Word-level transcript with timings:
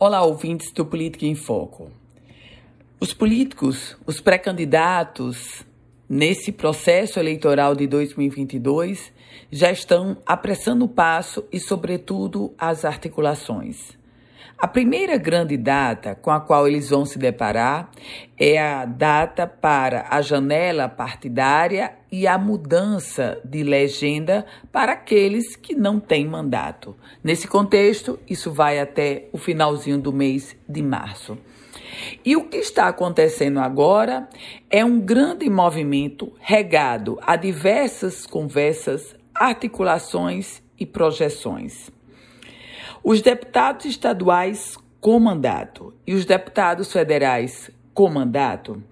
Olá, 0.00 0.22
ouvintes 0.22 0.70
do 0.70 0.86
Política 0.86 1.26
em 1.26 1.34
Foco. 1.34 1.90
Os 3.00 3.12
políticos, 3.12 3.96
os 4.06 4.20
pré-candidatos, 4.20 5.66
nesse 6.08 6.52
processo 6.52 7.18
eleitoral 7.18 7.74
de 7.74 7.84
2022, 7.88 9.12
já 9.50 9.72
estão 9.72 10.16
apressando 10.24 10.84
o 10.84 10.88
passo 10.88 11.44
e, 11.50 11.58
sobretudo, 11.58 12.54
as 12.56 12.84
articulações. 12.84 13.97
A 14.56 14.66
primeira 14.66 15.16
grande 15.16 15.56
data 15.56 16.14
com 16.14 16.30
a 16.30 16.40
qual 16.40 16.66
eles 16.66 16.90
vão 16.90 17.04
se 17.04 17.18
deparar 17.18 17.90
é 18.36 18.60
a 18.60 18.84
data 18.84 19.46
para 19.46 20.06
a 20.10 20.20
janela 20.20 20.88
partidária 20.88 21.92
e 22.10 22.26
a 22.26 22.36
mudança 22.36 23.40
de 23.44 23.62
legenda 23.62 24.44
para 24.72 24.92
aqueles 24.92 25.54
que 25.54 25.74
não 25.74 26.00
têm 26.00 26.26
mandato. 26.26 26.96
Nesse 27.22 27.46
contexto, 27.46 28.18
isso 28.28 28.52
vai 28.52 28.80
até 28.80 29.28
o 29.32 29.38
finalzinho 29.38 29.98
do 29.98 30.12
mês 30.12 30.56
de 30.68 30.82
março. 30.82 31.38
E 32.24 32.36
o 32.36 32.44
que 32.44 32.56
está 32.56 32.88
acontecendo 32.88 33.60
agora 33.60 34.28
é 34.70 34.84
um 34.84 35.00
grande 35.00 35.48
movimento 35.48 36.32
regado 36.40 37.18
a 37.22 37.36
diversas 37.36 38.26
conversas, 38.26 39.14
articulações 39.34 40.62
e 40.78 40.86
projeções. 40.86 41.90
Os 43.02 43.20
deputados 43.20 43.84
estaduais 43.84 44.76
com 45.00 45.18
mandato 45.18 45.94
e 46.06 46.14
os 46.14 46.24
deputados 46.24 46.92
federais 46.92 47.70
com 47.94 48.08
mandato 48.10 48.82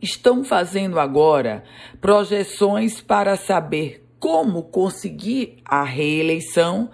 estão 0.00 0.42
fazendo 0.42 0.98
agora 0.98 1.62
projeções 2.00 3.00
para 3.00 3.36
saber 3.36 4.04
como 4.18 4.64
conseguir 4.64 5.58
a 5.64 5.84
reeleição 5.84 6.90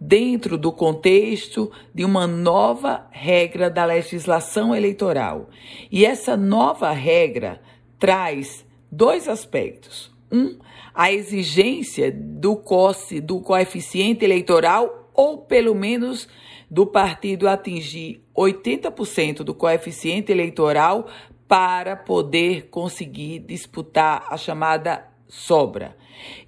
dentro 0.00 0.58
do 0.58 0.72
contexto 0.72 1.70
de 1.94 2.04
uma 2.04 2.26
nova 2.26 3.06
regra 3.10 3.70
da 3.70 3.84
legislação 3.84 4.74
eleitoral. 4.74 5.48
E 5.90 6.04
essa 6.04 6.36
nova 6.36 6.90
regra 6.90 7.60
traz 7.98 8.66
dois 8.90 9.28
aspectos. 9.28 10.10
Um, 10.30 10.58
a 10.92 11.12
exigência 11.12 12.10
do, 12.12 12.56
COSE, 12.56 13.20
do 13.20 13.40
coeficiente 13.40 14.24
eleitoral 14.24 15.01
ou 15.14 15.38
pelo 15.38 15.74
menos 15.74 16.28
do 16.70 16.86
partido 16.86 17.48
atingir 17.48 18.22
80% 18.34 19.38
do 19.42 19.54
coeficiente 19.54 20.32
eleitoral 20.32 21.08
para 21.46 21.96
poder 21.96 22.68
conseguir 22.70 23.40
disputar 23.40 24.26
a 24.30 24.36
chamada 24.36 25.06
sobra. 25.28 25.96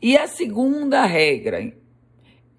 E 0.01 0.17
a 0.17 0.27
segunda 0.27 1.05
regra 1.05 1.73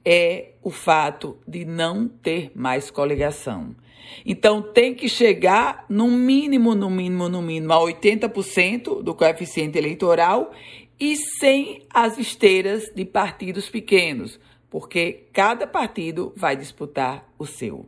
é 0.03 0.51
o 0.61 0.69
fato 0.69 1.39
de 1.47 1.65
não 1.65 2.07
ter 2.07 2.51
mais 2.53 2.91
coligação. 2.91 3.75
Então 4.23 4.61
tem 4.61 4.93
que 4.93 5.09
chegar 5.09 5.85
no 5.89 6.07
mínimo, 6.07 6.75
no 6.75 6.89
mínimo, 6.89 7.27
no 7.27 7.41
mínimo 7.41 7.73
a 7.73 7.79
80% 7.79 9.01
do 9.01 9.15
coeficiente 9.15 9.77
eleitoral 9.77 10.51
e 10.99 11.15
sem 11.39 11.81
as 11.91 12.17
esteiras 12.17 12.91
de 12.95 13.03
partidos 13.03 13.69
pequenos 13.69 14.39
porque 14.75 15.27
cada 15.31 15.65
partido 15.65 16.33
vai 16.35 16.53
disputar 16.53 17.25
o 17.39 17.45
seu. 17.45 17.85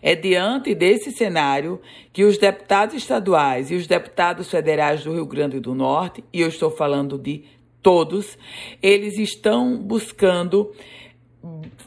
É 0.00 0.14
diante 0.14 0.76
desse 0.76 1.10
cenário 1.10 1.80
que 2.12 2.22
os 2.22 2.38
deputados 2.38 2.94
estaduais 2.94 3.68
e 3.72 3.74
os 3.74 3.88
deputados 3.88 4.48
federais 4.48 5.02
do 5.02 5.12
Rio 5.12 5.26
Grande 5.26 5.58
do 5.58 5.74
Norte, 5.74 6.22
e 6.32 6.40
eu 6.40 6.46
estou 6.46 6.70
falando 6.70 7.18
de 7.18 7.42
todos, 7.82 8.38
eles 8.80 9.18
estão 9.18 9.76
buscando 9.76 10.72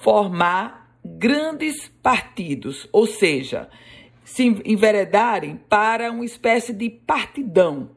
formar 0.02 0.94
grandes 1.06 1.88
partidos, 2.04 2.86
ou 2.92 3.08
seja, 3.08 3.70
se 4.26 4.44
enveredarem 4.66 5.56
para 5.70 6.12
uma 6.12 6.26
espécie 6.26 6.74
de 6.74 6.90
partidão. 6.90 7.92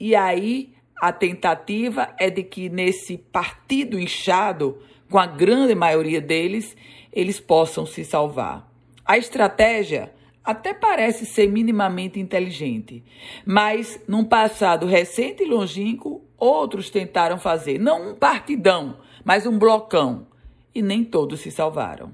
E 0.00 0.16
aí 0.16 0.71
a 1.00 1.12
tentativa 1.12 2.14
é 2.18 2.30
de 2.30 2.42
que 2.42 2.68
nesse 2.68 3.18
partido 3.18 3.98
inchado 3.98 4.78
com 5.10 5.18
a 5.18 5.26
grande 5.26 5.74
maioria 5.74 6.20
deles, 6.20 6.76
eles 7.12 7.38
possam 7.38 7.84
se 7.84 8.04
salvar. 8.04 8.70
A 9.04 9.18
estratégia 9.18 10.12
até 10.44 10.72
parece 10.72 11.26
ser 11.26 11.48
minimamente 11.48 12.18
inteligente, 12.18 13.04
mas 13.44 14.00
num 14.08 14.24
passado 14.24 14.86
recente 14.86 15.42
e 15.42 15.46
longínquo, 15.46 16.22
outros 16.36 16.90
tentaram 16.90 17.38
fazer 17.38 17.78
não 17.78 18.10
um 18.10 18.14
partidão, 18.14 18.96
mas 19.24 19.46
um 19.46 19.58
blocão, 19.58 20.26
e 20.74 20.82
nem 20.82 21.04
todos 21.04 21.40
se 21.40 21.50
salvaram. 21.50 22.12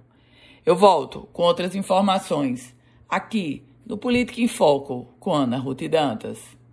Eu 0.66 0.77
volto 0.77 1.28
com 1.33 1.43
outras 1.43 1.75
informações 1.75 2.75
aqui 3.09 3.62
no 3.87 3.97
Política 3.97 4.41
em 4.41 4.49
Foco 4.49 5.15
com 5.19 5.33
Ana 5.33 5.56
Ruth 5.56 5.89
Dantas. 5.89 6.58